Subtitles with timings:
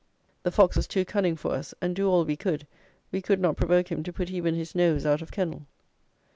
[0.41, 2.65] The fox was too cunning for us, and do all we could,
[3.11, 5.67] we could not provoke him to put even his nose out of kennel.